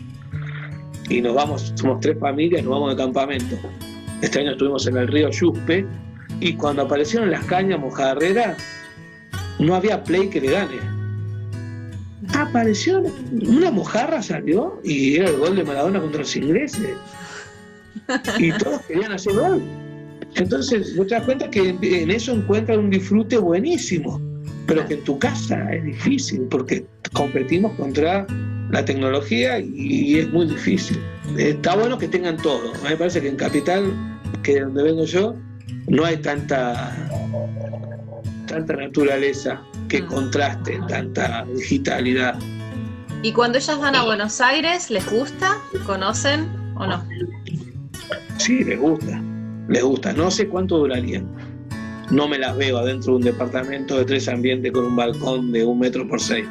y 1.10 1.22
nos 1.22 1.36
vamos, 1.36 1.74
somos 1.76 2.00
tres 2.00 2.18
familias, 2.20 2.64
nos 2.64 2.72
vamos 2.72 2.92
de 2.92 3.04
campamento. 3.04 3.56
Este 4.22 4.40
año 4.40 4.52
estuvimos 4.52 4.86
en 4.88 4.98
el 4.98 5.08
río 5.08 5.30
Yuspe 5.30 5.86
y 6.40 6.54
cuando 6.54 6.84
aparecieron 6.84 7.32
las 7.32 7.44
cañas 7.46 7.80
mojarreras, 7.80 8.58
no 9.60 9.76
había 9.76 10.04
play 10.04 10.30
que 10.30 10.42
le 10.42 10.52
gane. 10.52 10.78
Apareció 12.34 13.04
una 13.32 13.72
mojarra, 13.72 14.22
salió 14.22 14.80
y 14.84 15.16
era 15.18 15.30
el 15.30 15.38
gol 15.38 15.56
de 15.56 15.64
Maradona 15.64 16.00
contra 16.00 16.20
los 16.20 16.36
ingleses. 16.36 16.96
Y 18.38 18.52
todos 18.54 18.82
querían 18.84 19.12
hacer 19.12 19.34
gol. 19.34 19.62
Entonces, 20.36 20.96
vos 20.96 21.08
te 21.08 21.16
das 21.16 21.26
cuenta 21.26 21.50
que 21.50 21.70
en 21.70 22.12
eso 22.12 22.34
encuentran 22.34 22.80
un 22.80 22.90
disfrute 22.90 23.38
buenísimo, 23.38 24.22
pero 24.66 24.86
que 24.88 24.96
en 24.96 25.04
tu 25.04 25.20
casa 25.20 25.74
es 25.74 25.84
difícil 25.84 26.42
porque 26.50 26.86
competimos 27.14 27.74
contra 27.74 28.26
la 28.72 28.86
tecnología 28.86 29.60
y 29.60 30.20
es 30.20 30.30
muy 30.30 30.48
difícil. 30.48 31.00
Está 31.38 31.76
bueno 31.76 31.98
que 31.98 32.08
tengan 32.08 32.38
todo. 32.38 32.74
A 32.74 32.84
mí 32.84 32.90
me 32.90 32.98
parece 32.98 33.22
que 33.22 33.30
en 33.30 33.36
Capital, 33.36 33.94
que 34.44 34.58
es 34.58 34.62
donde 34.62 34.84
vengo 34.84 35.06
yo, 35.06 35.36
no 35.88 36.06
hay 36.06 36.18
tanta, 36.18 36.96
tanta 38.48 38.76
naturaleza 38.76 39.62
que 39.90 40.02
mm. 40.02 40.08
contraste, 40.08 40.80
tanta 40.88 41.46
digitalidad. 41.54 42.40
¿Y 43.24 43.34
cuando 43.34 43.58
ellas 43.58 43.78
van 43.80 43.96
a 43.96 44.04
Buenos 44.04 44.42
Aires, 44.42 44.90
les 44.90 45.10
gusta? 45.10 45.58
¿Conocen 45.86 46.50
o 46.76 46.88
no? 46.88 47.06
Sí, 48.38 48.64
les 48.64 48.80
gusta, 48.80 49.22
les 49.68 49.84
gusta. 49.84 50.14
No 50.14 50.32
sé 50.32 50.48
cuánto 50.48 50.78
durarían. 50.80 51.28
No 52.10 52.28
me 52.28 52.40
las 52.40 52.58
veo 52.58 52.78
adentro 52.78 53.14
de 53.14 53.18
un 53.18 53.24
departamento 53.24 53.98
de 53.98 54.06
tres 54.06 54.28
ambientes 54.28 54.72
con 54.72 54.86
un 54.86 54.96
balcón 54.96 55.52
de 55.52 55.64
un 55.64 55.80
metro 55.80 56.08
por 56.08 56.20
seis 56.20 56.46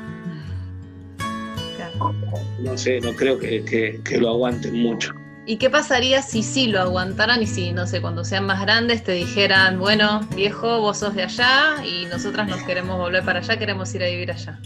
no 2.63 2.77
sé, 2.77 3.01
no 3.01 3.15
creo 3.15 3.39
que, 3.39 4.01
lo 4.19 4.31
aguanten 4.31 4.75
mucho. 4.75 5.13
¿Y 5.47 5.57
qué 5.57 5.71
pasaría 5.71 6.23
si 6.23 6.43
sí 6.43 6.69
lo 6.69 6.81
aguantaran 6.81 7.43
y 7.43 7.47
si, 7.47 7.73
no 7.73 7.87
sé, 7.87 8.01
cuando 8.01 8.25
sean 8.25 8.47
más 8.47 8.61
grandes 8.61 9.03
te 9.03 9.13
dijeran, 9.13 9.79
bueno, 9.79 10.21
viejo, 10.37 10.81
vos 10.81 10.99
sos 10.99 11.15
de 11.15 11.25
allá 11.25 11.85
y 11.85 12.07
nosotras 12.07 12.49
nos 12.49 12.63
queremos 12.63 12.99
volver 12.99 13.25
para 13.25 13.41
allá, 13.41 13.59
queremos 13.59 13.93
ir 13.95 14.03
a 14.05 14.07
vivir 14.07 14.31
allá? 14.31 14.61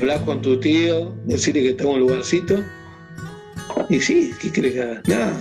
Hablar 0.00 0.24
con 0.24 0.42
tu 0.42 0.58
tío, 0.58 1.14
decirle 1.24 1.62
que 1.62 1.72
tengo 1.74 1.92
un 1.92 2.00
lugarcito. 2.00 2.64
Y 3.88 4.00
sí, 4.00 4.32
¿qué 4.40 4.50
crees 4.50 4.74
que 4.74 5.10
Nada. 5.10 5.40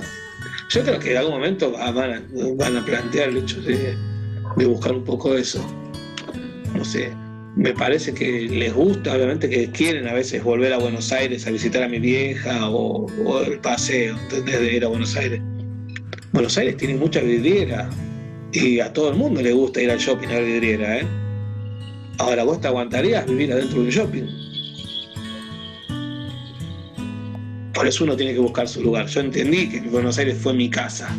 Yo 0.70 0.84
creo 0.84 1.00
que 1.00 1.12
en 1.12 1.18
algún 1.18 1.34
momento 1.34 1.72
van 1.72 2.77
a, 2.77 2.86
plantear 2.86 3.30
el 3.30 3.38
hecho 3.38 3.62
de, 3.62 3.96
de 4.58 4.65
buscar 4.65 4.92
un 4.94 5.03
poco 5.03 5.36
eso. 5.36 5.65
No 6.75 6.84
sé, 6.84 7.13
me 7.55 7.74
parece 7.74 8.13
que 8.13 8.41
les 8.41 8.74
gusta, 8.74 9.13
obviamente 9.13 9.50
que 9.50 9.69
quieren 9.69 10.07
a 10.07 10.13
veces 10.13 10.43
volver 10.43 10.74
a 10.74 10.77
Buenos 10.77 11.12
Aires 11.12 11.45
a 11.45 11.51
visitar 11.51 11.83
a 11.83 11.88
mi 11.88 12.00
vieja 12.00 12.69
o, 12.69 13.07
el 13.45 13.60
paseo, 13.60 14.17
¿entendés? 14.17 14.60
De 14.60 14.74
ir 14.74 14.86
a 14.86 14.88
Buenos 14.88 15.15
Aires. 15.15 15.41
Buenos 16.31 16.57
Aires 16.57 16.77
tiene 16.77 16.95
mucha 16.95 17.22
vidriera 17.22 17.89
y 18.51 18.79
a 18.79 18.91
todo 18.91 19.10
el 19.10 19.15
mundo 19.15 19.41
le 19.41 19.53
gusta 19.53 19.81
ir 19.81 19.91
al 19.91 20.00
shopping 20.00 20.27
a 20.29 20.33
ver 20.33 20.45
vidriera, 20.45 21.00
¿eh? 21.00 21.07
Ahora, 22.17 22.43
¿vos 22.43 22.60
te 22.62 22.67
aguantarías 22.67 23.25
vivir 23.27 23.51
adentro 23.51 23.79
de 23.79 23.86
un 23.86 23.89
shopping? 23.89 24.24
Por 27.74 27.88
eso 27.88 28.03
uno 28.03 28.15
tiene 28.15 28.33
que 28.33 28.39
buscar 28.39 28.67
su 28.67 28.81
lugar. 28.81 29.07
Yo 29.07 29.22
entendí 29.22 29.69
que 29.69 29.81
Buenos 29.81 30.17
Aires 30.17 30.38
fue 30.38 30.53
mi 30.53 30.69
casa, 30.69 31.15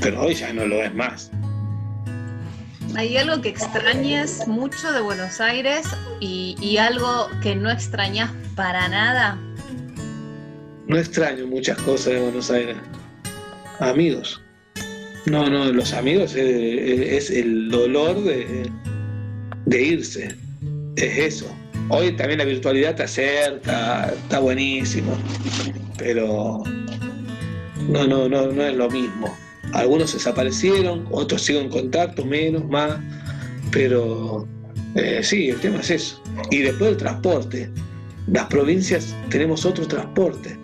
pero 0.00 0.22
hoy 0.22 0.34
ya 0.34 0.52
no 0.52 0.66
lo 0.66 0.82
es 0.82 0.94
más. 0.94 1.30
¿Hay 2.96 3.16
algo 3.16 3.40
que 3.42 3.48
extrañes 3.48 4.46
mucho 4.46 4.92
de 4.92 5.00
Buenos 5.00 5.40
Aires 5.40 5.84
y, 6.20 6.76
algo 6.76 7.28
que 7.42 7.56
no 7.56 7.70
extrañas 7.70 8.30
para 8.54 8.88
nada? 8.88 9.36
No 10.86 10.96
extraño 10.96 11.46
muchas 11.46 11.76
cosas 11.78 12.14
de 12.14 12.20
Buenos 12.20 12.50
Aires. 12.50 12.76
Amigos. 13.80 14.40
No, 15.26 15.48
no, 15.50 15.72
los 15.72 15.92
amigos 15.92 16.34
es, 16.36 17.30
el 17.30 17.68
dolor 17.68 18.22
de, 18.22 18.70
de, 19.66 19.82
irse. 19.82 20.36
Es 20.96 21.18
eso. 21.18 21.52
Hoy 21.88 22.12
también 22.12 22.38
la 22.38 22.44
virtualidad 22.44 22.94
te 22.94 23.02
acerca, 23.04 24.12
está 24.14 24.38
buenísimo. 24.38 25.18
Pero 25.98 26.62
no, 27.88 28.06
no, 28.06 28.28
no, 28.28 28.46
no 28.52 28.62
es 28.62 28.76
lo 28.76 28.88
mismo. 28.88 29.36
Algunos 29.74 30.12
desaparecieron, 30.12 31.06
otros 31.10 31.42
siguen 31.42 31.64
en 31.64 31.70
contacto, 31.70 32.24
menos, 32.24 32.64
más, 32.68 32.96
pero 33.72 34.46
eh, 34.94 35.20
sí, 35.22 35.50
el 35.50 35.60
tema 35.60 35.80
es 35.80 35.90
eso. 35.90 36.22
Y 36.50 36.58
después 36.58 36.92
el 36.92 36.96
transporte. 36.96 37.70
Las 38.28 38.46
provincias 38.46 39.14
tenemos 39.30 39.66
otro 39.66 39.86
transporte. 39.86 40.56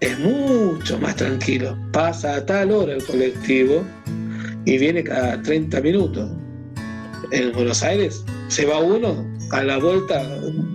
Es 0.00 0.18
mucho 0.18 0.98
más 0.98 1.16
tranquilo. 1.16 1.76
Pasa 1.90 2.36
a 2.36 2.46
tal 2.46 2.70
hora 2.70 2.94
el 2.94 3.04
colectivo 3.04 3.82
y 4.66 4.76
viene 4.76 5.02
cada 5.02 5.42
30 5.42 5.80
minutos. 5.80 6.30
En 7.32 7.52
Buenos 7.52 7.82
Aires 7.82 8.24
se 8.48 8.66
va 8.66 8.78
uno 8.78 9.26
a 9.52 9.62
la 9.62 9.78
vuelta, 9.78 10.22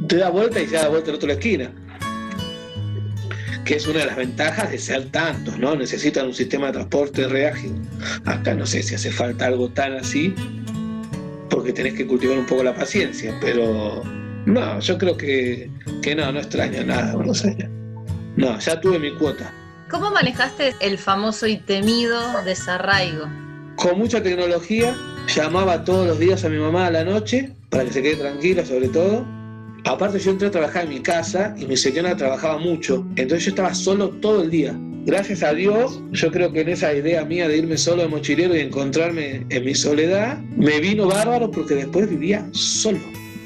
te 0.08 0.18
da 0.18 0.30
vuelta 0.30 0.60
y 0.60 0.68
se 0.68 0.76
da 0.76 0.90
vuelta 0.90 1.12
la 1.12 1.18
otra 1.18 1.34
esquina 1.34 1.72
que 3.66 3.76
es 3.76 3.88
una 3.88 4.00
de 4.00 4.06
las 4.06 4.16
ventajas 4.18 4.72
de 4.72 4.78
ser 4.78 5.10
tantos, 5.10 5.58
¿no? 5.58 5.76
Necesitan 5.76 6.28
un 6.28 6.34
sistema 6.34 6.68
de 6.68 6.74
transporte 6.74 7.28
reágil. 7.28 7.74
Acá 8.26 8.54
no 8.54 8.66
sé 8.66 8.84
si 8.84 8.96
hace 8.96 9.12
falta 9.12 9.46
algo 9.46 9.70
tan 9.70 9.94
así, 9.94 10.34
porque 11.50 11.72
tenés 11.72 11.94
que 11.94 12.06
cultivar 12.06 12.38
un 12.38 12.46
poco 12.46 12.64
la 12.64 12.74
paciencia, 12.74 13.38
pero 13.40 14.04
no, 14.46 14.80
yo 14.80 14.98
creo 14.98 15.16
que, 15.16 15.70
que 16.02 16.16
no, 16.16 16.32
no 16.32 16.40
extraño 16.40 16.84
nada 16.84 17.16
Buenos 17.16 17.46
Aires. 17.46 17.70
No, 18.36 18.60
ya 18.60 18.82
tuve 18.82 19.00
mi 19.00 19.14
cuota. 19.16 19.54
¿Cómo 19.90 20.10
manejaste 20.10 20.74
el 20.80 20.98
famoso 20.98 21.46
y 21.46 21.58
temido 21.58 22.20
desarraigo? 22.44 23.28
Con 23.76 24.00
mucha 24.00 24.24
tecnología, 24.24 24.96
llamaba 25.34 25.84
todos 25.84 26.08
los 26.08 26.20
días 26.20 26.44
a 26.44 26.50
mi 26.50 26.58
mamá 26.58 26.88
a 26.88 26.92
la 26.92 27.04
noche, 27.04 27.52
para 27.70 27.86
que 27.86 27.92
se 27.92 28.02
quede 28.02 28.16
tranquila 28.16 28.66
sobre 28.66 28.90
todo, 28.90 29.26
Aparte 29.86 30.18
yo 30.20 30.32
entré 30.32 30.48
a 30.48 30.52
trabajar 30.52 30.86
en 30.86 30.90
mi 30.90 31.00
casa 31.02 31.54
y 31.58 31.66
mi 31.66 31.76
señora 31.76 32.16
trabajaba 32.16 32.58
mucho, 32.58 33.06
entonces 33.18 33.46
yo 33.46 33.50
estaba 33.50 33.74
solo 33.74 34.10
todo 34.10 34.44
el 34.44 34.50
día. 34.50 34.74
Gracias 35.06 35.44
a 35.44 35.54
Dios, 35.54 36.02
yo 36.12 36.32
creo 36.32 36.54
que 36.54 36.62
en 36.62 36.70
esa 36.70 36.94
idea 36.94 37.26
mía 37.26 37.50
de 37.50 37.58
irme 37.58 37.78
solo 37.78 38.04
de 38.04 38.08
mochilero 38.08 38.56
y 38.56 38.62
encontrarme 38.62 39.46
en 39.50 39.66
mi 39.66 39.76
soledad, 39.76 40.38
me 40.56 40.80
vino 40.80 41.08
bárbaro 41.08 41.52
porque 41.52 41.76
después 41.76 42.10
vivía 42.10 42.48
solo, 42.54 43.02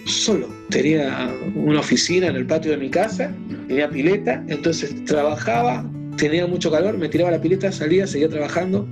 solo. 0.05 0.47
Tenía 0.69 1.35
una 1.55 1.79
oficina 1.79 2.27
en 2.27 2.35
el 2.35 2.45
patio 2.45 2.69
de 2.69 2.77
mi 2.77 2.91
casa, 2.91 3.33
tenía 3.67 3.89
pileta, 3.89 4.43
entonces 4.47 5.03
trabajaba, 5.05 5.89
tenía 6.17 6.45
mucho 6.45 6.69
calor, 6.69 6.95
me 6.99 7.09
tiraba 7.09 7.31
la 7.31 7.41
pileta, 7.41 7.71
salía, 7.71 8.05
seguía 8.05 8.29
trabajando 8.29 8.87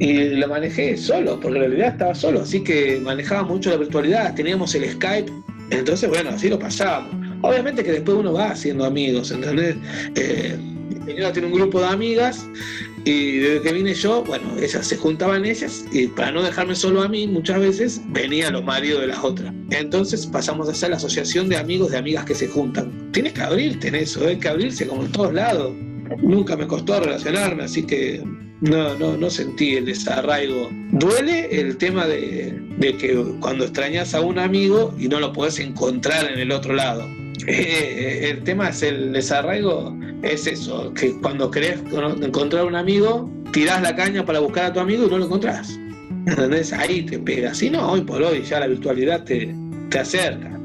y 0.00 0.14
la 0.30 0.48
manejé 0.48 0.96
solo, 0.96 1.38
porque 1.38 1.58
en 1.58 1.64
realidad 1.66 1.92
estaba 1.92 2.14
solo, 2.16 2.40
así 2.40 2.64
que 2.64 3.00
manejaba 3.00 3.44
mucho 3.44 3.70
la 3.70 3.76
virtualidad, 3.76 4.34
teníamos 4.34 4.74
el 4.74 4.90
Skype 4.90 5.30
entonces, 5.70 6.08
bueno, 6.08 6.30
así 6.30 6.48
lo 6.48 6.58
pasábamos. 6.58 7.14
Obviamente 7.42 7.84
que 7.84 7.92
después 7.92 8.18
uno 8.18 8.32
va 8.32 8.50
haciendo 8.50 8.84
amigos, 8.84 9.30
¿entendés? 9.30 9.76
Eh, 10.14 10.56
mi 10.88 11.12
señora 11.12 11.32
tiene 11.32 11.48
un 11.48 11.54
grupo 11.54 11.80
de 11.80 11.86
amigas 11.86 12.46
y 13.04 13.36
desde 13.36 13.62
que 13.62 13.72
vine 13.72 13.94
yo, 13.94 14.24
bueno, 14.24 14.44
ellas 14.60 14.86
se 14.86 14.96
juntaban 14.96 15.44
ellas 15.44 15.84
y 15.92 16.08
para 16.08 16.32
no 16.32 16.42
dejarme 16.42 16.74
solo 16.74 17.02
a 17.02 17.08
mí, 17.08 17.26
muchas 17.28 17.60
veces 17.60 18.00
venían 18.08 18.52
los 18.52 18.64
maridos 18.64 19.00
de 19.00 19.08
las 19.08 19.22
otras. 19.22 19.52
Entonces 19.70 20.26
pasamos 20.26 20.68
a 20.68 20.74
ser 20.74 20.90
la 20.90 20.96
asociación 20.96 21.48
de 21.48 21.56
amigos 21.56 21.92
de 21.92 21.98
amigas 21.98 22.24
que 22.24 22.34
se 22.34 22.48
juntan. 22.48 23.12
Tienes 23.12 23.34
que 23.34 23.42
abrirte 23.42 23.88
en 23.88 23.96
eso, 23.96 24.26
hay 24.26 24.38
que 24.38 24.48
abrirse 24.48 24.86
como 24.86 25.04
en 25.04 25.12
todos 25.12 25.32
lados. 25.32 25.72
Nunca 26.18 26.56
me 26.56 26.66
costó 26.66 26.98
relacionarme, 27.00 27.64
así 27.64 27.84
que 27.84 28.22
no, 28.60 28.94
no, 28.98 29.16
no 29.16 29.30
sentí 29.30 29.76
el 29.76 29.86
desarraigo. 29.86 30.70
Duele 30.92 31.48
el 31.60 31.76
tema 31.76 32.06
de, 32.06 32.54
que 32.80 33.14
cuando 33.40 33.64
extrañas 33.64 34.14
a 34.14 34.20
un 34.20 34.38
amigo 34.38 34.94
y 34.98 35.08
no 35.08 35.20
lo 35.20 35.32
puedes 35.32 35.58
encontrar 35.58 36.30
en 36.30 36.38
el 36.38 36.52
otro 36.52 36.74
lado. 36.74 37.06
Eh, 37.46 38.30
el 38.30 38.42
tema 38.44 38.70
es 38.70 38.82
el 38.82 39.12
desarraigo, 39.12 39.96
es 40.22 40.46
eso, 40.46 40.92
que 40.94 41.14
cuando 41.20 41.50
querés 41.50 41.80
encontrar 42.22 42.64
un 42.64 42.74
amigo, 42.74 43.30
tirás 43.52 43.82
la 43.82 43.94
caña 43.94 44.24
para 44.24 44.40
buscar 44.40 44.66
a 44.66 44.72
tu 44.72 44.80
amigo 44.80 45.06
y 45.06 45.10
no 45.10 45.18
lo 45.18 45.26
encontrás. 45.26 45.78
¿Entendés? 46.26 46.72
Ahí 46.72 47.02
te 47.02 47.18
pega. 47.18 47.54
Si 47.54 47.70
no, 47.70 47.92
hoy 47.92 48.00
por 48.00 48.22
hoy 48.22 48.42
ya 48.42 48.58
la 48.58 48.66
virtualidad 48.66 49.22
te, 49.24 49.54
te 49.90 49.98
acerca, 49.98 50.58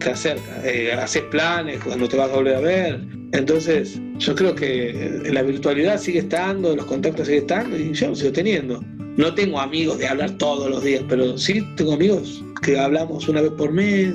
te 0.00 0.10
acerca. 0.10 0.60
Eh, 0.64 0.92
haces 0.92 1.22
planes 1.30 1.82
cuando 1.82 2.08
te 2.08 2.16
vas 2.16 2.30
a 2.30 2.34
volver 2.34 2.56
a 2.56 2.60
ver. 2.60 3.17
Entonces, 3.32 4.00
yo 4.18 4.34
creo 4.34 4.54
que 4.54 5.22
la 5.30 5.42
virtualidad 5.42 6.00
sigue 6.00 6.20
estando, 6.20 6.74
los 6.74 6.86
contactos 6.86 7.26
siguen 7.26 7.42
estando 7.42 7.76
y 7.78 7.92
yo 7.92 8.14
sigo 8.14 8.32
teniendo. 8.32 8.82
No 9.16 9.34
tengo 9.34 9.60
amigos 9.60 9.98
de 9.98 10.08
hablar 10.08 10.30
todos 10.38 10.70
los 10.70 10.82
días, 10.82 11.02
pero 11.08 11.36
sí 11.36 11.66
tengo 11.76 11.94
amigos 11.94 12.42
que 12.62 12.78
hablamos 12.78 13.28
una 13.28 13.42
vez 13.42 13.50
por 13.52 13.72
mes. 13.72 14.14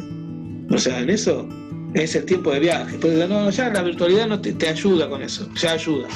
O 0.72 0.78
sea, 0.78 1.00
en 1.00 1.10
eso 1.10 1.48
es 1.94 2.16
el 2.16 2.26
tiempo 2.26 2.52
de 2.52 2.62
viaje. 2.62 2.98
Pues 3.00 3.30
no, 3.30 3.50
ya 3.50 3.70
la 3.70 3.84
virtualidad 3.84 4.28
no 4.28 4.42
te, 4.42 4.68
ayuda 4.68 5.10
con 5.10 5.22
eso, 5.22 5.48
ya 5.56 5.74
ayuda. 5.74 6.08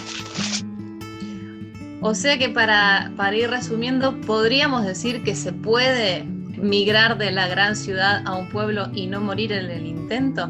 O 2.01 2.15
sea 2.15 2.37
que 2.37 2.49
para, 2.49 3.11
para 3.15 3.35
ir 3.35 3.49
resumiendo, 3.49 4.19
podríamos 4.21 4.85
decir 4.85 5.23
que 5.23 5.35
se 5.35 5.51
puede 5.51 6.23
migrar 6.23 7.17
de 7.17 7.31
la 7.31 7.47
gran 7.47 7.75
ciudad 7.75 8.23
a 8.25 8.35
un 8.35 8.49
pueblo 8.49 8.89
y 8.93 9.07
no 9.07 9.21
morir 9.21 9.51
en 9.51 9.69
el 9.69 9.85
intento. 9.85 10.49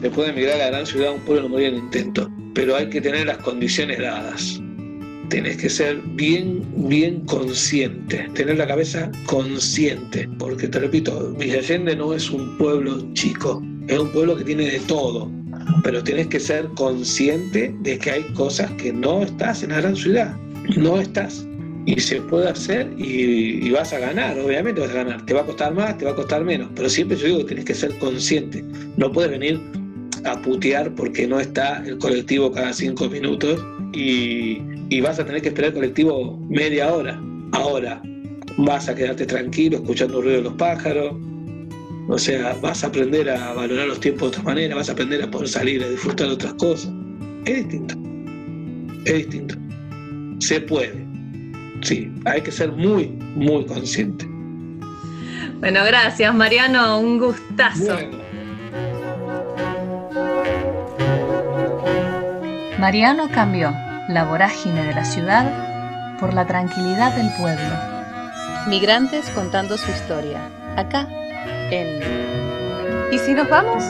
Se 0.00 0.08
puede 0.08 0.32
migrar 0.32 0.54
a 0.54 0.58
la 0.58 0.70
gran 0.70 0.86
ciudad 0.86 1.12
un 1.12 1.20
pueblo 1.20 1.42
y 1.42 1.44
no 1.44 1.48
morir 1.50 1.66
en 1.68 1.74
intento, 1.76 2.30
pero 2.54 2.74
hay 2.74 2.88
que 2.88 3.02
tener 3.02 3.26
las 3.26 3.36
condiciones 3.38 3.98
dadas. 3.98 4.58
Tienes 5.28 5.58
que 5.58 5.68
ser 5.68 6.00
bien, 6.14 6.64
bien 6.88 7.20
consciente, 7.26 8.26
tener 8.34 8.56
la 8.56 8.66
cabeza 8.66 9.12
consciente, 9.26 10.26
porque 10.38 10.68
te 10.68 10.80
repito, 10.80 11.32
Villa 11.34 11.58
Allende 11.58 11.94
no 11.94 12.14
es 12.14 12.30
un 12.30 12.56
pueblo 12.56 13.06
chico, 13.12 13.62
es 13.88 13.98
un 13.98 14.08
pueblo 14.08 14.36
que 14.36 14.44
tiene 14.44 14.70
de 14.70 14.80
todo, 14.80 15.30
pero 15.84 16.02
tienes 16.02 16.28
que 16.28 16.40
ser 16.40 16.66
consciente 16.76 17.74
de 17.80 17.98
que 17.98 18.10
hay 18.10 18.22
cosas 18.32 18.70
que 18.72 18.92
no 18.92 19.22
estás 19.22 19.62
en 19.62 19.70
la 19.70 19.82
gran 19.82 19.96
ciudad, 19.96 20.34
no 20.76 20.98
estás. 20.98 21.46
Y 21.86 21.98
se 21.98 22.20
puede 22.22 22.48
hacer 22.48 22.90
y, 22.98 23.70
vas 23.70 23.92
a 23.92 23.98
ganar, 23.98 24.38
obviamente 24.38 24.80
vas 24.80 24.90
a 24.90 24.94
ganar. 24.94 25.26
Te 25.26 25.34
va 25.34 25.40
a 25.40 25.46
costar 25.46 25.74
más, 25.74 25.96
te 25.96 26.04
va 26.04 26.12
a 26.12 26.14
costar 26.14 26.44
menos, 26.44 26.68
pero 26.74 26.88
siempre 26.88 27.16
yo 27.16 27.26
digo 27.26 27.38
que 27.40 27.46
tienes 27.46 27.64
que 27.64 27.74
ser 27.74 27.98
consciente. 27.98 28.62
No 28.96 29.10
puedes 29.10 29.30
venir 29.30 29.60
a 30.24 30.40
putear 30.42 30.94
porque 30.94 31.26
no 31.26 31.40
está 31.40 31.82
el 31.86 31.98
colectivo 31.98 32.52
cada 32.52 32.72
cinco 32.72 33.08
minutos 33.08 33.64
y, 33.92 34.58
y 34.88 35.00
vas 35.00 35.18
a 35.18 35.24
tener 35.24 35.42
que 35.42 35.48
esperar 35.48 35.68
el 35.70 35.74
colectivo 35.74 36.38
media 36.48 36.92
hora. 36.92 37.20
Ahora, 37.52 38.02
vas 38.58 38.88
a 38.88 38.94
quedarte 38.94 39.26
tranquilo 39.26 39.78
escuchando 39.78 40.18
el 40.18 40.24
ruido 40.24 40.38
de 40.38 40.44
los 40.44 40.54
pájaros, 40.54 41.14
o 42.08 42.18
sea, 42.18 42.56
vas 42.60 42.82
a 42.82 42.88
aprender 42.88 43.30
a 43.30 43.52
valorar 43.54 43.86
los 43.86 44.00
tiempos 44.00 44.22
de 44.22 44.38
otra 44.38 44.42
manera, 44.42 44.74
vas 44.74 44.88
a 44.88 44.92
aprender 44.92 45.22
a 45.22 45.30
poder 45.30 45.48
salir, 45.48 45.82
a 45.82 45.88
disfrutar 45.88 46.26
de 46.28 46.34
otras 46.34 46.54
cosas. 46.54 46.92
Es 47.44 47.68
distinto. 47.68 47.94
Es 49.04 49.14
distinto. 49.14 49.54
Se 50.40 50.60
puede. 50.60 51.06
Sí, 51.82 52.10
hay 52.24 52.40
que 52.42 52.50
ser 52.50 52.72
muy, 52.72 53.08
muy 53.36 53.64
consciente. 53.64 54.26
Bueno, 55.60 55.80
gracias 55.84 56.34
Mariano, 56.34 56.98
un 56.98 57.18
gustazo. 57.18 57.96
Mariano 62.80 63.28
cambió 63.30 63.74
la 64.08 64.24
vorágine 64.24 64.82
de 64.86 64.94
la 64.94 65.04
ciudad 65.04 66.16
por 66.18 66.32
la 66.32 66.46
tranquilidad 66.46 67.14
del 67.14 67.28
pueblo. 67.34 67.76
Migrantes 68.68 69.28
contando 69.34 69.76
su 69.76 69.90
historia. 69.90 70.40
Acá 70.78 71.06
¿Y 73.12 73.18
si 73.18 73.34
nos 73.34 73.50
vamos? 73.50 73.84